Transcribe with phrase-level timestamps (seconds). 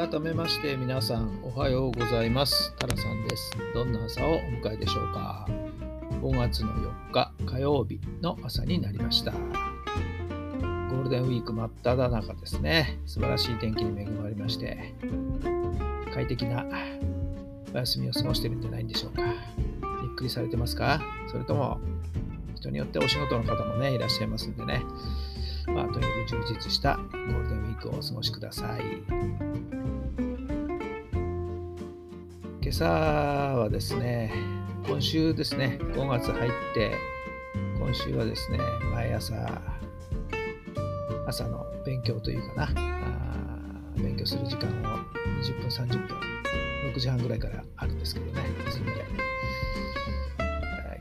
[0.00, 2.74] 改めまして皆さんおはようございます。
[2.78, 3.52] タラさんです。
[3.74, 5.46] どんな朝をお迎えでしょうか。
[6.22, 9.32] 5月の4日火曜日の朝になりました。
[9.32, 12.98] ゴールデンウィーク真っ只中ですね。
[13.04, 14.94] 素晴らしい天気に恵まれまして
[16.14, 16.64] 快適な
[17.74, 19.20] お休みを過ごしてるんじゃないんでしょうか。
[20.02, 21.02] ゆっくりされてますか？
[21.30, 21.78] それとも
[22.54, 24.82] 人によってお仕事の方もねいらっしゃいますんでね。
[25.66, 27.49] まあ、とにかく充実したゴールデン
[27.88, 28.80] お過ごしください。
[32.62, 34.32] 今朝はですね、
[34.86, 36.92] 今週ですね、5月入って、
[37.78, 38.58] 今週はですね、
[38.92, 39.34] 毎朝、
[41.26, 44.72] 朝の勉強というかな、勉強する時間を
[45.42, 46.16] 20分、30分、
[46.94, 49.04] 6時半ぐらいからあるんですけどね、ズームで。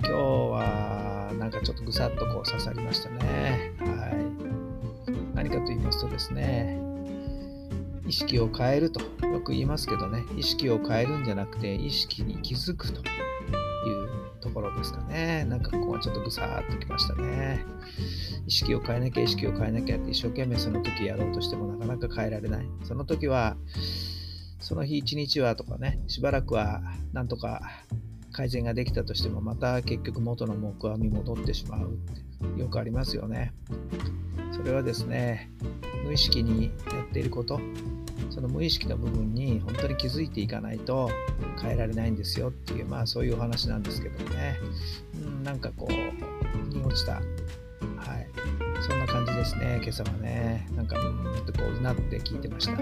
[0.00, 3.72] 今日はなんかちょっとぐさっとこう刺さりましたね。
[3.80, 4.08] は
[4.44, 4.47] い。
[5.38, 6.80] 何かと言いますとですね、
[8.08, 13.04] 意識を変えるとよく言いますけどね、意識を変えるんじゃなくて、意識に気づくという
[14.40, 15.46] ところですかね。
[15.48, 17.64] なんかここはちょっとぐさーっときましたね。
[18.48, 22.66] 意識を変えなきゃ、意識を変えなきゃって一生懸命その時やろうとしてもなかなか変えられない。
[22.82, 23.56] その時は、
[24.58, 27.62] その日一日はとかね、しばらくはなんとか
[28.32, 33.52] 改善ができたとしても、また結局元の木阿弥戻ってしまうってよくありますよね。
[34.68, 35.50] れはですね、
[36.04, 37.60] 無意識にやっていること、
[38.30, 41.10] その無意識の部分に本当に気づいていかないと
[41.60, 44.56] 変えられないんですよっていう、まあそういうお話なんですけどもね、
[45.24, 47.22] うん、なんかこう、に落ちた、はい、
[48.88, 52.76] そんな感じですね、今朝はね、なんか、うんとこう、なって聞いてました。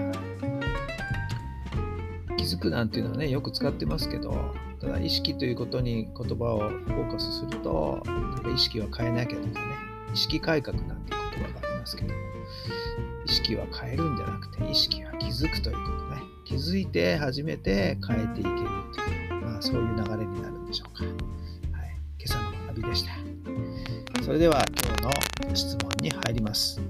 [2.37, 9.75] 気づくなんていうのはね、よく使ってますけど、ただ意識ということに言葉をフォーカスすると、なんか意識は変えなきゃとかね、
[10.13, 12.13] 意識改革なんて言葉がますけど、
[13.25, 16.21] 意識は変えるんじゃなくて、意識は気づくということね。
[16.43, 21.05] 気づいて初めて変えていけるという、まあそういう流れになるんでしょうか。
[21.05, 21.13] はい、
[22.19, 23.11] 今朝の学びでした。
[24.23, 24.65] それでは
[25.01, 26.81] 今日の質問に入ります。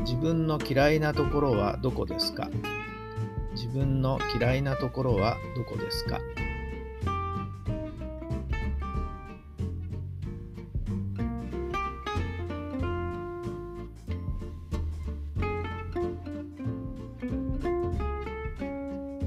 [0.00, 2.50] 自分の嫌いなところはどこですか？
[3.54, 6.18] 自分の嫌いなところはどこですか？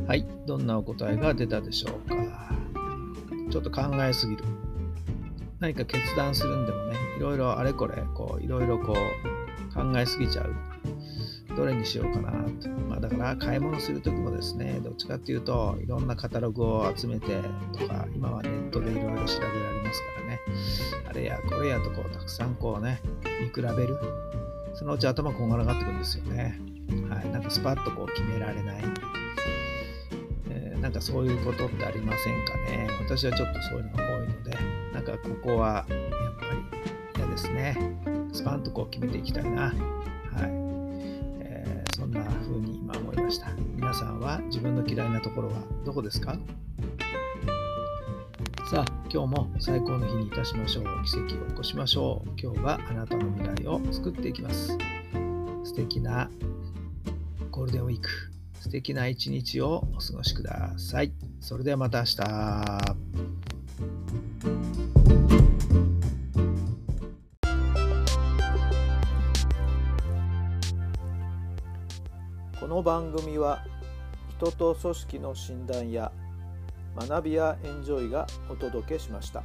[0.08, 2.16] はい、どんなお答えが出たでしょうか。
[3.50, 4.44] ちょっと考えすぎる。
[5.60, 10.54] 何か決断するんでもね、いろいろあれこれ、こう、いろいろこう、考えすぎちゃう。
[11.56, 12.70] どれにしようかなと。
[12.88, 17.42] まあだから買い物するときもですね、どっちかっていうと、いろんなカタログを集めて
[17.74, 20.40] とか、今はネットでいろいろ調べられますからね、
[21.10, 23.02] あれやこれやとこう、たくさんこうね、
[23.42, 23.98] 見比べる。
[24.76, 26.60] そのうち頭こんがらがってくるんですよね。
[27.10, 27.30] はい。
[27.32, 28.84] なんかスパッとこう決められない。
[30.86, 32.88] なんかそういうことってありませんかね。
[33.00, 34.56] 私はちょっとそういうのが多いので、
[34.94, 35.98] なんかここはやっぱり
[37.18, 37.76] 嫌ですね。
[38.32, 39.64] スパンとこう決めていきたいな。
[39.64, 39.74] はい。
[41.40, 43.48] えー、そんな風に今思いました。
[43.76, 46.38] 皆さんは自分の嫌いなところはどこですか？
[48.70, 50.84] さあ、今日も最高の日にいたしましょう。
[51.04, 52.30] 奇跡を起こしましょう。
[52.40, 54.78] 今日はあなたの未来を作っていきます。
[55.64, 56.30] 素敵な
[57.50, 58.35] ゴールデンウィーク。
[58.66, 61.14] 素敵な一日をお過ごしください。
[61.40, 62.16] それではまた明日。
[72.60, 73.64] この番組は
[74.40, 76.12] 人と組織の診断や
[76.98, 79.44] 学びやエンジョイがお届けしました。